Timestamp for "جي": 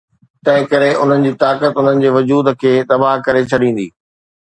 1.27-1.35, 2.07-2.17